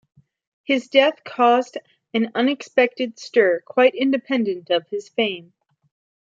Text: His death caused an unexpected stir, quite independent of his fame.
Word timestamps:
His 0.63 0.87
death 0.87 1.23
caused 1.23 1.77
an 2.15 2.31
unexpected 2.33 3.19
stir, 3.19 3.61
quite 3.67 3.93
independent 3.93 4.71
of 4.71 4.87
his 4.87 5.07
fame. 5.09 5.53